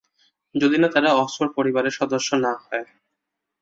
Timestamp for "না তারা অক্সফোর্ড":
0.79-1.51